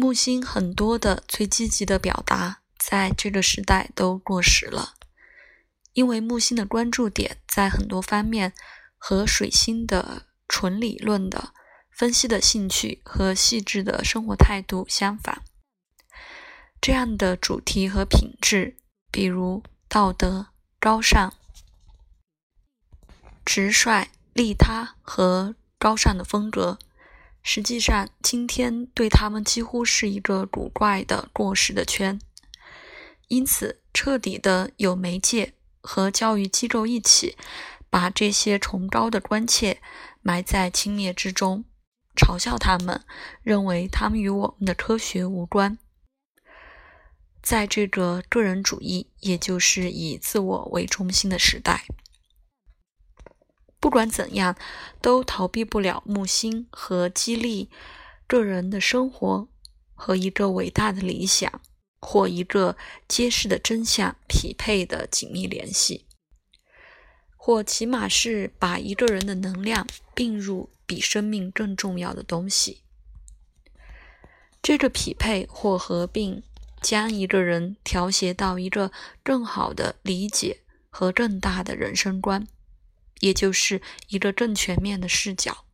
[0.00, 4.94] 木星很多的最积极的表达，在这个时代都过时了，
[5.92, 8.54] 因为木星的关注点在很多方面
[8.96, 11.52] 和水星的纯理论的
[11.90, 15.42] 分析的兴趣和细致的生活态度相反。
[16.80, 18.78] 这样的主题和品质，
[19.10, 20.46] 比如道德、
[20.78, 21.34] 高尚、
[23.44, 26.78] 直率、利他和高尚的风格。
[27.42, 32.20] 实际上，今天对他们几乎是一个古怪的过时的圈。
[33.28, 37.36] 因此，彻底的有媒介和教育机构一起，
[37.88, 39.80] 把这些崇高的关切
[40.20, 41.64] 埋在轻蔑之中，
[42.16, 43.04] 嘲笑他们，
[43.42, 45.78] 认为他们与我们的科学无关。
[47.42, 51.84] 在这个个人主义，也就是以自我为中心的时代。
[53.80, 54.56] 不管怎样，
[55.00, 57.70] 都逃避不了木星和激励
[58.26, 59.48] 个人的生活
[59.94, 61.60] 和一个伟大的理想
[62.00, 62.76] 或一个
[63.08, 66.06] 揭示的真相匹配的紧密联系，
[67.36, 72.82] 或起码是把一个人的能量并入比生命更重要的东西。
[74.62, 76.42] 这个匹配或合并
[76.82, 82.46] 将一个人调谐到一个更好的理解和更大的人生观。
[83.18, 85.64] 也就是一个更全面的视角。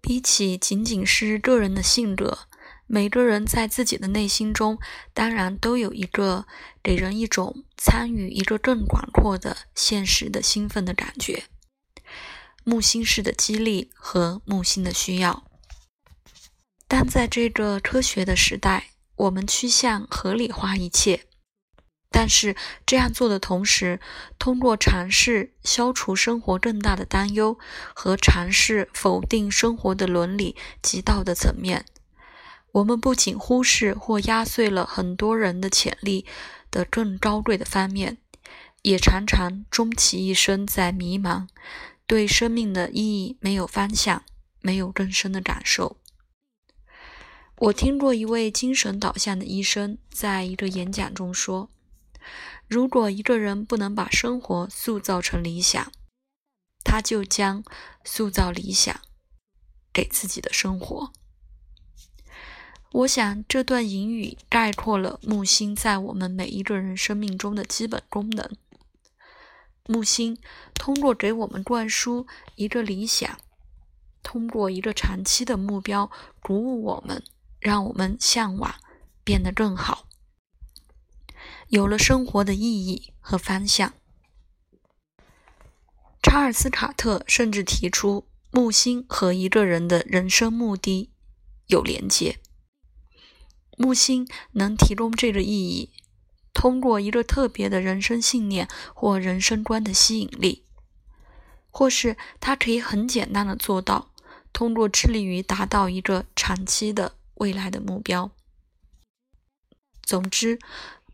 [0.00, 2.48] 比起仅仅是个人的性格，
[2.86, 4.78] 每个人在自己的内心中，
[5.14, 6.46] 当然都有一个
[6.82, 11.44] 给人一种参与一个更广阔的现实的兴奋的感觉。
[12.64, 15.44] 木星式的激励和木星的需要，
[16.86, 21.26] 但在这个科学的时代，我们趋向合理化一切。
[22.12, 23.98] 但是这样做的同时，
[24.38, 27.58] 通过尝试消除生活更大的担忧
[27.94, 31.86] 和尝试否定生活的伦理及道德层面，
[32.72, 36.26] 我们不仅忽视或压碎了很多人的潜力
[36.70, 38.18] 的更高贵的方面，
[38.82, 41.48] 也常常终其一生在迷茫，
[42.06, 44.22] 对生命的意义没有方向，
[44.60, 45.96] 没有更深的感受。
[47.56, 51.70] 我听过一位精神导向的医生在一个演讲中说。
[52.68, 55.92] 如果一个人不能把生活塑造成理想，
[56.84, 57.62] 他就将
[58.04, 59.00] 塑造理想
[59.92, 61.12] 给自己的生活。
[62.92, 68.50] 我想这段引语概括了木星在我们每一个人生命中的基本功能。
[69.86, 70.38] 木星
[70.74, 73.38] 通过给我们灌输一个理想，
[74.22, 77.24] 通过一个长期的目标鼓舞我们，
[77.58, 78.74] 让我们向往
[79.24, 80.06] 变得更好。
[81.72, 83.94] 有了生活的意义和方向。
[86.22, 91.10] 查尔斯·卡特甚至提出，木星和一个人的人生目的
[91.68, 92.38] 有连接。
[93.78, 95.94] 木星能提供这个意义，
[96.52, 100.66] 通过一个特别的人生信念或人生观的吸引力，
[101.70, 104.12] 或是它可以很简单的做到，
[104.52, 108.30] 通过致力于达到一个长期的未来的目标。
[110.02, 110.58] 总之。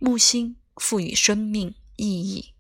[0.01, 2.55] 木星赋予生命意义。